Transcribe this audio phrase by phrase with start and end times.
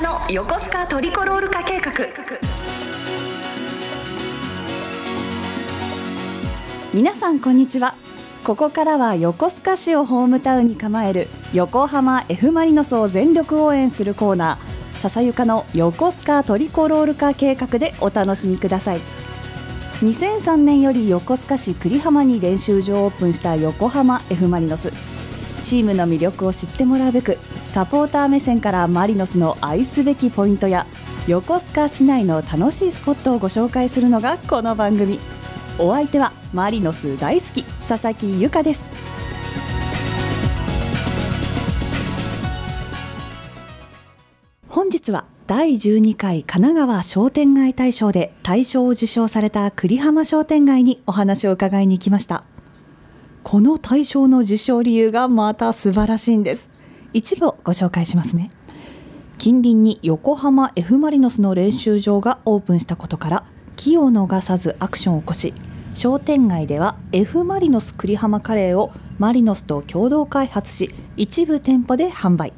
[0.00, 1.92] の横須賀トリコロール化計画。
[6.94, 7.94] 皆さんこんにちは。
[8.42, 14.96] ここからは横須賀市をホームタウンに構える横浜 F・ マリノスを全力応援するコーナー。
[14.96, 19.00] 笹ゆかの横須賀トリコロール化計画でお楽しみください。
[20.00, 25.19] 2003年より横須賀市久里浜に練習場をオープンした横浜 F・ マリノス。
[25.60, 30.86] チームの魅力を知ってもらうべくサポーター目線からマリノスの愛すべきポイントや
[31.26, 35.20] 横須賀市内の楽しいスポットをご紹介するのがこの番組。
[35.78, 38.90] お相手はマリノス大好き佐々木由香です。
[44.68, 52.44] 本日は第12回神奈川商店街大賞で大賞を受賞された栗浜商店街にお話を伺いに来ました。
[53.42, 56.70] この大賞の受賞理由がまた素晴らしいんです。
[57.12, 58.50] 一部をご紹介しますね。
[59.38, 65.54] 近隣に横浜 F・ マリノスの練習場がオープンしたことから気を逃さずアクションを起こし
[65.94, 72.52] 商店街では F・ マリノス栗浜カレーをマリノスと共同開発し一部店舗で販売。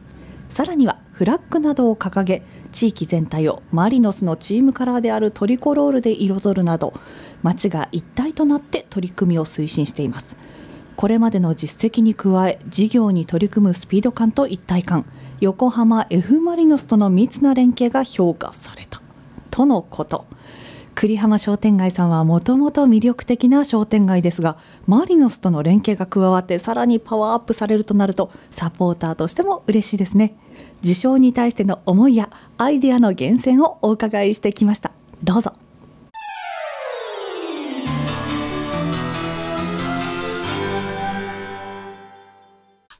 [0.48, 6.92] さらにはフラッグなどを掲げ地域全体をマリノスのチームカラーであるトリコロールで彩るなど
[7.42, 10.36] 街が一体となって取り組みを推進しています。
[11.02, 15.04] これまでの実績に加え事業に取り組むスピード感と一体感
[15.40, 19.02] 横浜 F・ マリノスとの密な連携が評価された。
[19.50, 20.26] とのこと。
[20.94, 30.36] 栗浜商店街さんはもともと魅力的な商店街ですがマリノスとの連携が加わってさらにパワーアップされるとなるとサポーターとしても嬉しいですね。
[30.84, 34.92] 受賞に対しての思いやアイデアの源泉をお伺いしてきました。
[35.24, 35.54] どうぞ。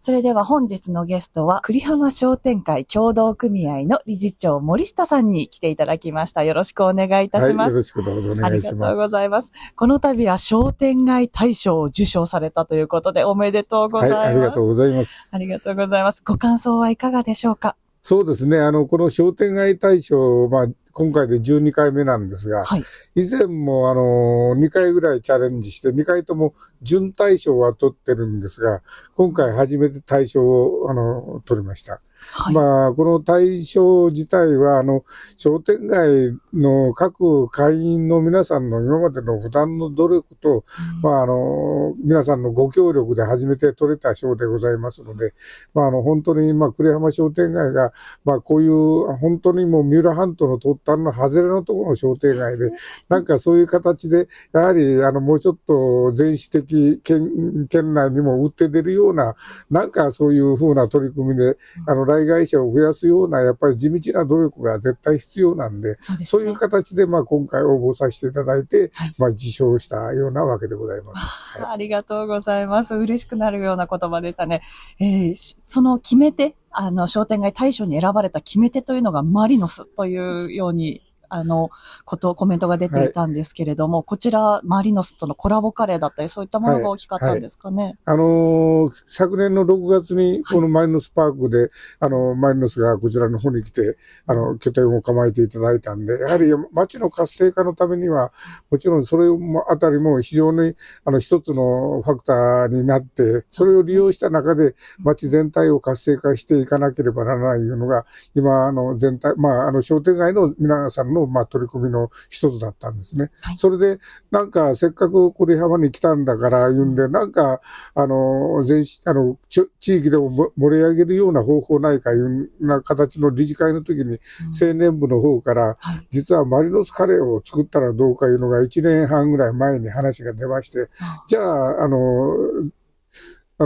[0.04, 6.42] それでは本日のゲストは、栗浜商店会協同組合の理事長森下さんに来ていただきました。
[6.42, 7.66] よろしくお願いいたします。
[7.66, 8.72] はい、よろしくどうぞお願いします。
[8.72, 9.52] ありがとうございます。
[9.76, 14.18] この度は商店街大賞を受賞されたということでおめでとうございます。
[14.18, 15.30] はい、ありがとうございます。
[15.32, 16.22] ありがとうございます。
[16.24, 17.76] ご感想はいかがでしょうか？
[18.04, 18.58] そうですね。
[18.58, 22.82] あの、この商店街大賞、まあ、今回で12回目なんですが、はい、
[23.14, 26.52] 以前もあの、2回ぐらいチャレンジして、2回とも
[26.82, 28.82] 準大賞は取ってるんですが、
[29.14, 32.00] 今回初めて大賞を、あの、取りました。
[32.30, 35.04] はい、まあ、この対象自体は、あの、
[35.36, 45.34] 商店街の各会員の皆さんの今までの普段の努力と、うん、まあ、あの、皆さんのご協力で初めて取れた賞でございますので、
[45.74, 47.92] まあ、あの、本当に、まあ、呉浜商店街が、
[48.24, 52.70] まあ、こういう、本当にもう三浦半島の突端の外れのところの商店街で、
[53.08, 59.34] なんかそういう形で、やはり、あの、もうちょっと全市的県、県内にも売って出るような、
[59.70, 61.56] なんかそういうふうな取り組みで、
[61.86, 71.58] あの、来会社を増やすような、やっぱり地道な努力が絶対必要なんで、そう、ね,、いう形で、まあ今回応募させていただいて、はい、まあ受賞したようなわけでございます。
[71.60, 72.94] はい、ありがとうございます。
[72.94, 74.62] 嬉しくなるような言葉でしたね。
[75.00, 81.70] えー、その決め手、あの、商店街大賞に選ばれた決め手というのがマリノスというようにあの、
[82.04, 87.82] こと、コメントが出ていたんですけれども、はい、こちら、マリノスとのコラボカレーだったり、そういったものが大きかったんですかね？
[87.82, 87.86] はい。
[87.86, 91.70] はい、あのー、昨年の6月に、このマリノスパークで、
[92.00, 98.30] あの、マリノスがこちらの方に来て、あの、拠点を構えていただいたんで、やはり街の活性化のためには、
[98.70, 99.24] もちろんそれ
[99.68, 108.04] あたりも非常に、あの、一つのファクターになって、それを利用した中で、街全体を活性化していかなければならないのが、
[108.34, 113.30] 今、あの、全体、まあ、あの、商店街の皆さんのまあ、取り組みの一つだったんですね。
[113.40, 113.98] はい、それで、
[114.30, 117.60] なんか、せっかく栗浜に来たんだから言うんで、なんか、
[117.94, 124.18] あの、全あの、地域でも盛り上げるような方法ないかいうな形の理事会の時に、
[124.60, 125.76] 青年部の方から、
[126.10, 130.88] 実はマリノスカレーを作ったらどうかいうのが1年半ぐらい前に話が出まして、
[131.26, 132.36] じゃあ、あの、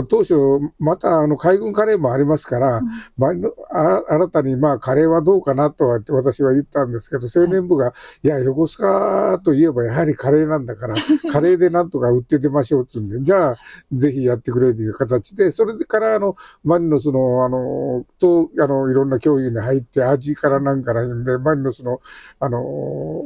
[0.05, 0.35] 当初、
[0.79, 3.41] またあの海軍カレーもありますから、うん、
[4.09, 10.95] 新たにまあカレーはどうかなとは私は言ったんですけど、青年部が、いや、横須賀といえばやはりカレーなんだから、
[11.31, 13.55] カレーでなんとか売って出ましょうって言うんで、じゃあ、
[13.91, 22.01] ぜひやってくれという形で、それからあの、マリノスの、あの、と、あの、いろんな競技に入って、味からなんから言うんで、マリノスの、
[22.39, 23.23] あの、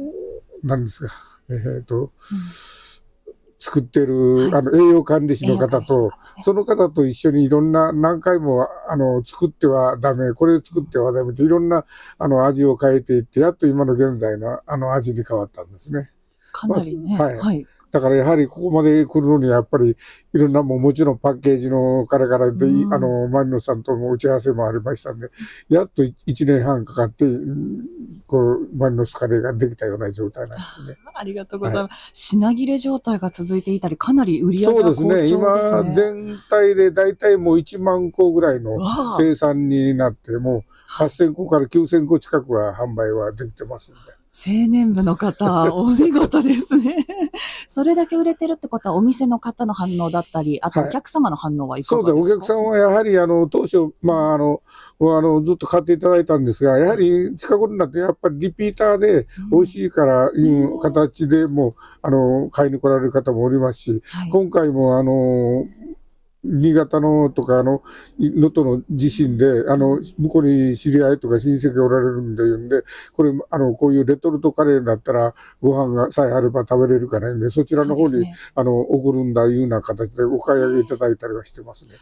[0.62, 1.12] なんですか、
[1.50, 2.81] えっ、ー、と、うん
[3.62, 6.10] 作ってる、あの、栄養管理士の方と、
[6.40, 11.84] その方と一緒にいろんな、何回も、あの、作ってはダメ、これ作ってはダメといろんな、
[12.18, 16.10] あの、味を変えていって、やっと今の現在の、あの、味に変わったんですね。
[16.50, 17.16] かなりね。
[17.16, 17.38] はい。
[17.38, 19.96] はいだからやはりここまで来るのにやっぱりい
[20.32, 25.28] ろんなももちろんパッケージのからからで、うんあの、マリノスさんとも打ち合わせもありましたんで、
[25.68, 26.12] やっと1
[26.46, 27.84] 年半かかって、うん
[28.26, 30.96] こう、マリノスカレーができたような状態なんですね。
[31.14, 32.10] ありがとうございます。
[32.14, 35.42] 品切れ状態が続いていたり、かなり売り上げが好調そうでですすね。
[35.42, 35.82] ね。
[35.82, 38.78] 今、全体で大体もう1万個ぐらいの
[39.18, 40.64] 生産になって、もう
[40.98, 44.21] 8000個から9000個近くは販売はできてますんで。
[44.34, 45.44] 青年部の方、
[45.76, 47.04] お見事ですね。
[47.68, 50.88] それだけ売れてるってことは、お店の方の反応だったり、あとはい。
[50.88, 52.34] お客様の反応はいかそうだ、がですか？
[52.36, 54.62] お客さんはやはり、あの、当初、まあ、あの、
[55.00, 64.30] あの、ずっと買っていただいたんですが、やはり近頃になって、やっぱりリピーターで美味しいからいう形でもう、あの、買いに来られる方もおりますし、はい。
[64.30, 65.66] 今回も、あの、
[66.44, 67.82] 新潟のとか、あの、
[68.18, 81.94] 能登の地震で、あの、向こうに知り合いとか親戚がおられるんで言うんで、これ、あの、こういうレトルトカレーだったら、ご飯がさえあれば食べれるからね、そちらの方に、ねあの、送るんだいうような形でお買い上げいただいたりはしてますね。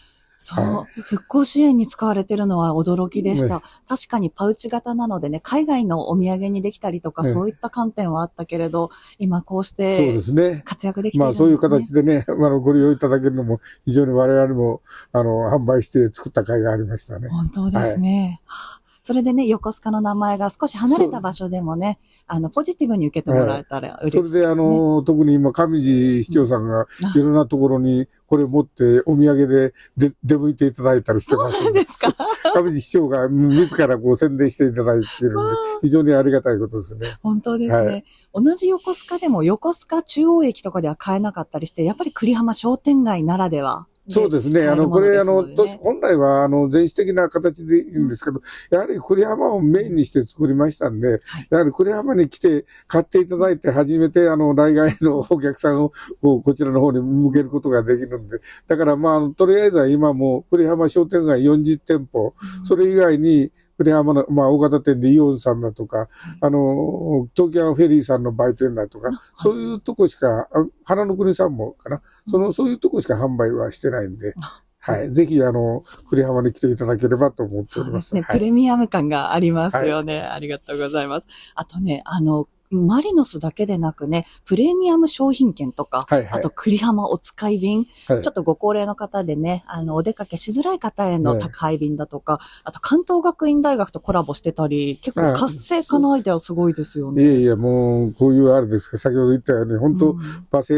[0.42, 0.86] そうは。
[1.04, 3.56] 復興支援に使われてるのは驚きでした。
[3.56, 10.62] ね確かにパウチ型なのでね、海外のお土産にできたりとか、ねそういった観点はあったけれど、今こうしそうでてすね。
[10.64, 11.44] 活躍できているんです、ね。
[11.44, 14.80] まあそういう形でね、 あの、ご利用いただけるのも非常に我々も、
[15.12, 17.28] あの、販売して作った甲斐がありましたね。
[17.28, 18.40] 本当ですね。
[18.46, 18.79] はあ
[19.10, 21.98] それでね、横須賀の名前が少し離れた場所でもね、
[22.28, 26.86] あの、ポジティブに受けてもらえたら嬉しいそれであの、特に今、上地市長さんが
[27.16, 32.14] いろんなところにこれ持ってお土産でで出向いていただいたりしてますそうですか。
[32.54, 37.08] 上地市長が自らこう宣伝していただいているので、非常にありがたいことですね。
[37.20, 38.04] 本当ですね、はい。
[38.32, 43.88] 同じ横須賀でも横須賀中央駅とかでは買えなかったりして、やっぱり栗浜商店街ならでは。
[44.10, 44.66] そうですね。
[44.68, 51.20] あの、これ、あの、と本来は、あの、全史的な形でいいんですけど、やはり栗浜をメインにして作りましたんで、
[51.50, 62.34] やはり栗浜に来て買っていただいて、初めて、あの、来外のお客さんを、こう、こちらの方に向けることができるんで、だから、まあとりあえずは今も栗浜商店街40店舗、
[62.64, 66.08] それ以外に、栗浜の、まあ、大型店でイオンさんだとか、
[66.42, 74.34] あの、東京フェリーさんの売店だとか、そういうとこしか、あ花の国さんもかな、その、そういうとこしか販売はしてないんで、
[74.80, 75.10] はい。
[75.10, 78.10] ぜひ、あの、栗浜に来ていただければと思っております。
[78.10, 81.28] そうですね、はいプレミアム感がありますよね、ありがとうございます。
[81.54, 86.38] あとね、あの、マリノスだけでなくね、プレミアム商品券とか、はいはい。
[86.38, 88.20] あと栗浜お使い便、はい。
[88.22, 97.22] ちょっとご高齢の方でね、あの、お出かけしづらい方へのね宅配便だとか、あと関東学院大学とコラボしてたり、結構活性化のアイデアすごいですよね。
[97.22, 100.20] いえいえ、もう、こういうあれですか、先ほど言ったように、本当、うん。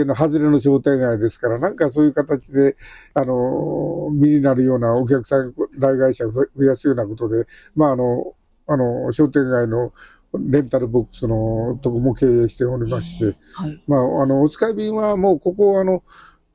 [0.07, 2.77] の外れの商店街ですから、なんかそういう形で、
[3.15, 8.35] あの、身になるようなお客さん、来街者を増やすようなことで、まあ、あの、
[8.67, 9.93] あの、商店街の
[10.39, 13.25] レンタルボックスのとこも経営しておりますし、
[13.55, 13.83] はい。
[13.87, 16.03] まあ、あの、お使い便はもうここ、あの、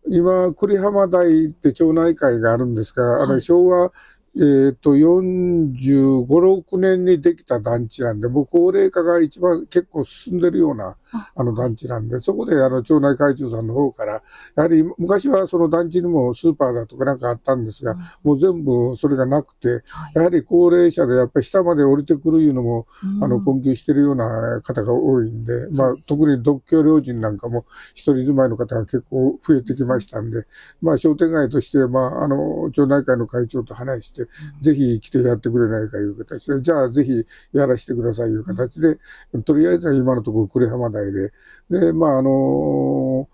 [0.09, 3.91] 今、栗浜台って町内会があるんですが、あの、はい昭和、
[4.39, 10.95] えっ、と、45、6年にできた団地なんで、もう高齢化が一番結構進んでるような、
[11.35, 11.43] あ。
[11.43, 14.21] の団地なんで、そこであの、町内会長さんの方から、
[14.55, 19.81] やはり昔はその団地にもスーパーだとかなんかあったんですが、もう全部それがなくて、はい。
[20.15, 22.85] やはり高齢者でやっぱり下まで降りてくるいうのも、
[23.17, 23.23] うん。
[23.23, 30.45] あの、困窮してるような方が多いんで、まあ特に独居老人なんかも一人住まいの方が結構増えてきましたんで、
[30.81, 34.26] まあ、商店街として、まあ、あの、町内会の会長と話して、
[34.59, 38.97] ぜひ来てやってくれないかいう形で、じゃあぜひやらせてくださいいう形で、
[39.45, 41.31] とりあえずは今のところ呉浜台で、
[41.69, 43.29] で、まあ、あの、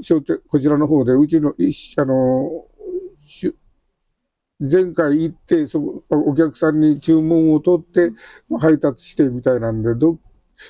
[0.00, 2.66] 商店、こちらの方で、うちの、一あの、
[3.18, 3.54] し
[4.60, 8.12] 前回行って、そこ、お客さんに注文を取って、
[8.58, 10.18] 配達してみたいなんで、ど、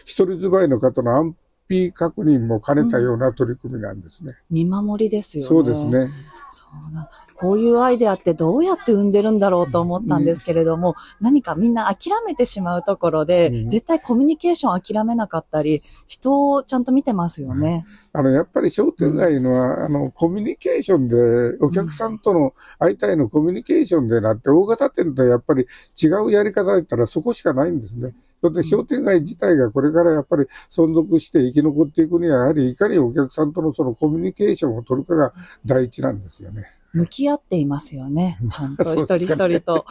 [0.05, 1.37] 一人住まいの方の安
[1.69, 4.35] 否確認も兼ねたような取り組みなんですね。
[4.51, 5.49] 見守りですよね。
[5.49, 5.87] そうです。
[5.87, 6.11] ね。
[6.51, 7.09] そうな。
[7.37, 17.87] こういうアイデアってどうやって生んでるんだろうと思ったんですけれども、何かみんな諦めてしまうところで、うん絶対コミュニケーション諦めなかったり、人をちゃんと見てますよね。
[18.13, 25.67] あの、やっぱり商店街のは、あの、コミュニケーションで、お客さんとの相対のコミュニケーションでなって、大型店とやっぱり
[26.03, 28.15] 違うやり方だったらそこしかないんですね。
[28.43, 35.33] それで商店街自体がこれからやっぱり存続して生き残っていくには、やはりいかにお客さんとのそのコミュニケーションを取るかが
[35.65, 36.73] 第一なんですよね。
[36.93, 38.39] 向き合っていますよね。
[38.49, 39.87] ちゃんと一人一人と。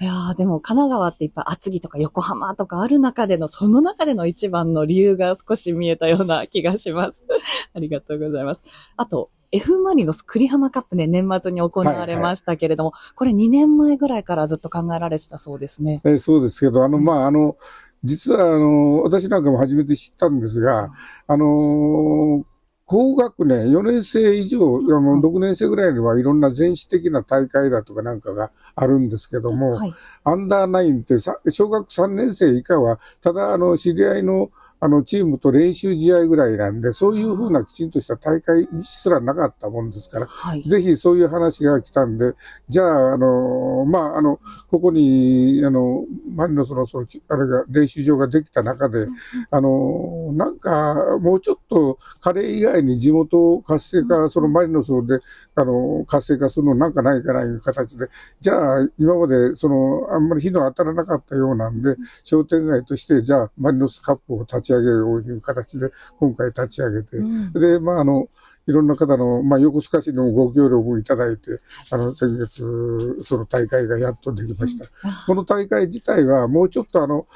[0.00, 7.24] いやーでも神奈川っていっぱい厚木とか横浜とかある中での、その中での一番の理由が少し見えたような気がします。
[7.74, 8.62] ありがとうございます。
[8.96, 16.00] あと、F マリノス栗浜カップね、年末に行われましたけれども、これ2年前ぐらいからずっと考えられてたそうですね。
[16.04, 17.56] えーそうですけど、あの、まあ、あの、
[18.04, 20.90] 実は、あの、私なんかも初めて知ったんですが、
[21.26, 22.44] あのー
[22.90, 29.92] 高学年、4年生以上、あの、はい6年生ぐらいにはいろんな全史的な大会だとかなんかがあるんですけども、はい。
[30.24, 34.50] アンダーナインってさ小学3年生以下は、ただ、あの、知り合いの、
[34.80, 40.62] あの、チームと練習試合ぐらいなんで、そういうふうなきちんとした大会すらなかったもんですから、はい。
[40.62, 42.34] ぜひそういう話が来たんで、
[42.68, 44.38] じゃあ、あの、まあ、あの、
[44.70, 46.04] ここに、あの、
[46.34, 49.08] マリノスの、その、あれが、練習場ができた中で、
[49.50, 55.18] あの、なんか、もうちょっと、彼以外に地元を活性化、そのマリノスで、
[55.56, 58.08] あの、活性化するのなんかないかないう形で、
[58.40, 67.52] じゃあ、今まで、その、あんまり日の当たらなかったようなんで、商店街として、じゃあ、マリノスカップを立ち上げようという形で、今回立ち上げて、うん。
[67.52, 68.28] で、まあ、あの、
[68.66, 71.58] いろんな方の、まあ、横須賀市のご協力をいただいて、
[71.90, 74.86] あの、先月、その大会がやっとできました。
[75.26, 77.26] この大会自体は、もうちょっとあの、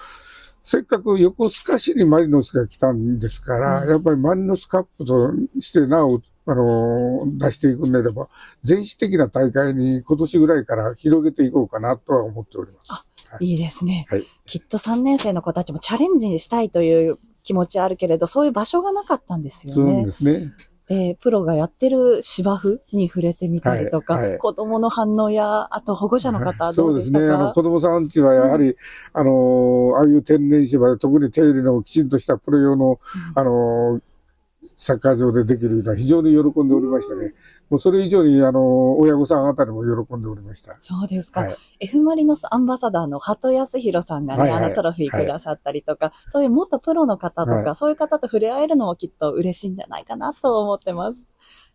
[0.62, 8.28] せっかく横須賀市にマリノスが来たんですから、やっぱりマリノスカップとしてなお、あの、出していくんであれば、
[8.60, 13.06] 全市的な大会に今年ぐらいから広げていこうかなとは思っております。
[13.36, 14.06] はいいいですね。
[14.08, 14.24] はい。
[14.46, 20.10] きっと3年生の子たちもチャレンジしたいという気持ちあるけれど、そういう場所がなかったんですよねそうで。
[20.10, 20.52] すね。
[20.88, 27.20] で、プロがやってる芝生に触れてみたりとか、はいはい子供の反応や、あと保護者の方はどそううですね。
[27.20, 28.76] でしたか、あの、子供さんちはやはり、
[29.12, 32.98] あの、ああいう天然芝で、特に手入れのきちんとしたプロ用の、
[33.34, 34.00] あの、
[34.76, 37.34] サッカー場でできるのは非常に喜んでおりましたね。
[37.68, 40.76] もうそれ以上に、あの、親御さんあたりも喜んでおりました。
[40.78, 41.40] そうですか。
[41.40, 51.22] はい F マリノスアンバサダーの鳩康弘さんがね、はいはいあのトロフィーくださったりとか、そういう元プロの方とか、はいそういう方と触れ合えるのもきっと嬉しいんじゃないかなと思ってます。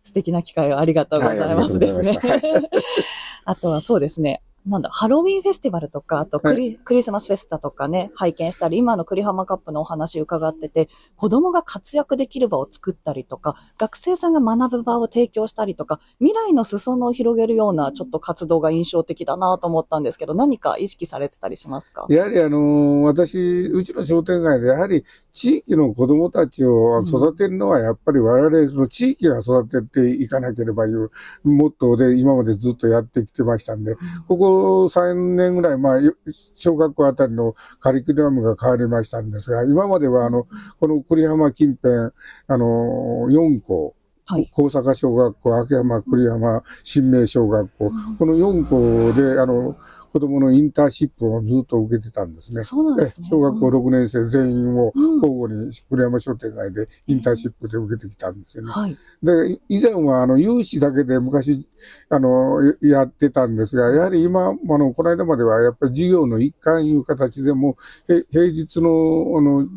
[0.04, 2.20] 素敵な機会をありがとうございますですね。
[3.44, 4.42] あとはそうですね。
[4.68, 22.06] なんだ、ハロウィンフェスティバルとか、あとクリ,、クリスマスフェスタとかね、拝見したり、今の栗浜カップのお話伺ってて、子供が活躍できる場を作ったりとか、学生さんが学ぶ場を提供したりとか、未来の裾野を広げるようなちょっと活動が印象的だなと思ったんですけど、何か意識されてたりしますか？
[22.10, 23.38] やはりあの、私、
[23.74, 31.10] うちの商店街で、やはり地域の子供たちを育てるのは、やっぱり我々、その地域が育てていかなければいう
[31.44, 33.96] モットーで今までずっとやってきてましたんで、
[34.28, 34.57] ここ
[34.90, 36.14] 3年ぐらい、まあ、よ
[36.54, 40.48] 小学校あたりのカリキュラムが変わりましたんですが、今まではあの、
[40.80, 42.12] この栗浜近辺、
[42.48, 43.96] あの、4校、
[44.30, 44.50] はい。
[44.54, 49.78] 高坂小学校、秋山、栗山、新明小学校、この4校で、あの、
[50.12, 52.64] 子供のインターンシップをずっと受けてたんですね。
[52.64, 58.72] そうなんですねえ小学校6年生全員をうん交互に栗山商店街でインターンシップで受けてきたんですよね。
[58.72, 58.98] はい。
[59.24, 61.68] で、以前はあの、有志だけで昔、
[62.10, 67.78] あの、ややってたんですが、やはり今、あの、この間まではやっぱり授業の一環いう形でも、
[68.10, 69.68] へ平日の、あの、よ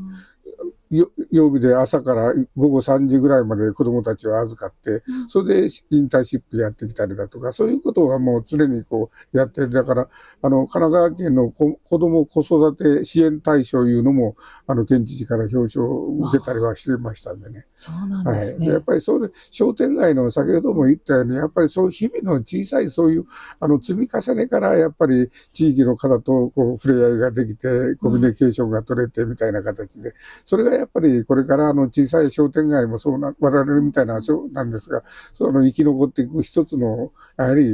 [0.91, 9.71] 曜日で朝から午後3時ぐらいまで子供たちを預かって、それでインターンシップやってきたりだとか、そういうことはもう常にこうやってる。
[9.71, 10.09] だから、
[10.43, 14.35] あの、神奈川県の子子供子育て支援対象いうのも、
[14.67, 17.67] あの、県知事から表彰を受けたりはしてましたんでね。
[17.75, 18.41] そうなんはい。
[18.41, 18.67] ですね。
[18.67, 23.27] でやっぱりそう、商店街の先ほども言ったように、やっぱりそういう日々の小さいそういう、
[23.61, 27.69] あの、積み重ねから、やっぱり地域の方とこう触れ合いができて、
[28.01, 37.65] コミュニケーションが取れてみたいな形で、それがやっぱりこれからあの小さい商店街もそうな、我々みたいなそうなんですが、その生き残っていく一つの、やはり、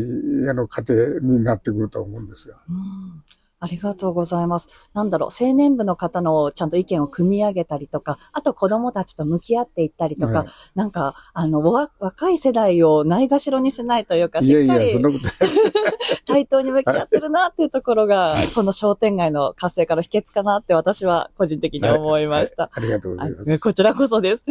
[0.49, 2.61] あの、過程になってくると思うんですが。
[2.69, 3.25] うん
[3.59, 4.69] ありがとうございます。
[4.93, 15.29] なんだろう、青年部の方のちゃんと意見を組み上げたりとか、あと子供たちと向き合っていったりとか、はいなんか、あの、わ若い世代をないがしろにしないというか、いやいや、しっかりそんなこと
[16.27, 22.65] 対等に向き合ってるなっていうところが、この商店街の活性化の秘訣かなって私は個人的に思いました。
[22.65, 23.53] はいありがとうございます。
[23.55, 24.45] あこちらこそです。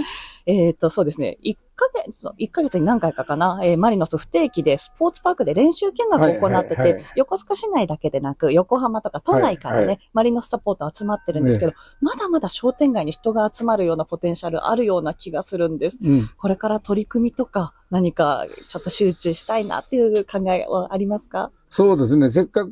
[0.46, 1.38] えっ、と、そうですね。
[1.76, 16.00] 1ヶ月、1ヶ月に何回かかな、えーマリノス不定期でスポーツパークで練習見学を行ってて、はいはいはい横須賀市内だけでなく、横浜とか都内からね、はいはマリノスサポート集まってるんですけど、まだまだ商店街に人が集まるようなポテンシャルあるような気がするんです。
[16.02, 16.30] うん。
[16.38, 21.52] これから取り組みとか、何かちょっと集中したいなっていう考えはありますか？
[21.70, 22.30] そうですね。
[22.30, 22.72] せっかく、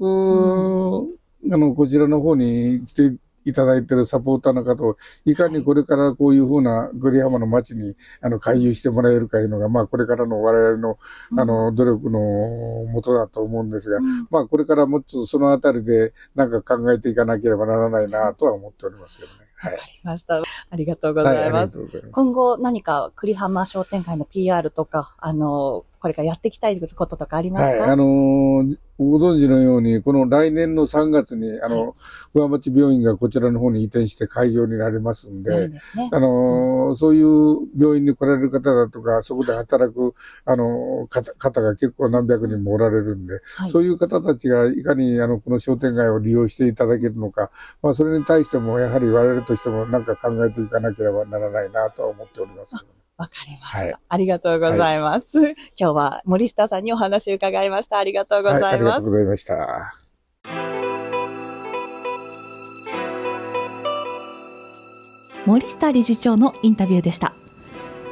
[1.51, 3.15] あの、こちらの方に来て
[3.45, 10.97] いただいているサポーターの方を、いかにこれからこういうふうな栗浜の街に、あの、回遊してもらえるかいうのが、まあ、これからの我々の、
[11.37, 19.53] あの、努力のもとだと思うんですが、まあ、これからもっとそのあたりで、なんか考えていかなければならないなとは思っておりますけどね。
[19.55, 19.79] はいわ。
[19.79, 20.37] かりました。
[20.37, 21.73] ありがとうごはい、ありがざいます。
[21.77, 22.11] とうございます。
[22.11, 27.81] 今後何か栗浜商店会の PR とか、あの、これからやっていきたいこととかありますか？
[27.83, 31.95] はい、あのーご存知のように、この来年の3月に、あの、
[32.35, 36.09] 上町病院がこちらの方に移転して開業になりますんいいで、ですね。
[36.13, 40.13] あのーそういう病院に来られる方だとか、そこで働く、
[40.45, 47.49] あのー方、方が結構何百人もおられるんで、はいそういう方たちがいかに、あの、この商店街を利用していただけるのか、
[47.81, 52.85] まあ、それに対しても、やはり我々としても何か考えていかなければならないなとは思っております。
[53.17, 57.97] わかりました、はいありがとうございます、今日は森下さんにお話を伺いました。
[57.97, 58.99] ありがとうございはい、ありがます。
[58.99, 60.03] とうございました。
[65.45, 67.33] 森下理事長のインタビューでした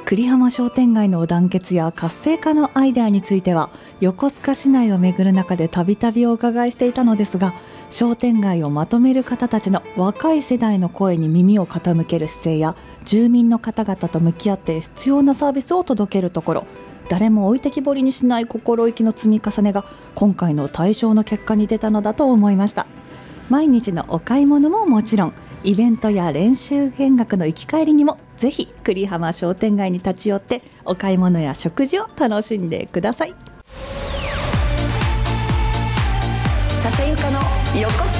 [0.03, 3.70] 栗浜商店街の団結や活性化のアイデアについては
[4.01, 7.53] 横須賀市内を巡る中でたびたびお伺いしていたのですが
[7.89, 16.67] 商店街をまとめる方たちの若い世代の声に耳を傾ける姿勢や住民の方々と向き合って必要なサービスを届けるところ
[17.10, 19.84] 誰も置いてきぼりにしない心意気の積み重ねが
[20.15, 22.88] 今回の対象の結果に出たのだと思いました。
[23.50, 25.34] 毎日のお買い物ももちろん
[25.65, 33.36] イベントや練習見学の行き帰りにもぜひ栗浜商店街に立ち寄ってお買い物や食事を楽しんでください。
[36.84, 37.39] 笹ゆかの
[37.77, 38.11] 横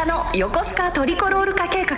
[0.00, 1.96] 笹ゆかの横須賀トリコロール化計画。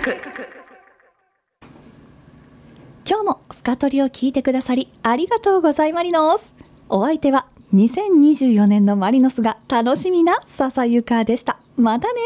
[3.07, 6.53] 今日もスカトリを聞いてくださりありがとうございマリノス
[6.89, 11.59] お相手は2024年のマリノスが楽しみな笹ゆかでした。
[11.77, 12.19] またね。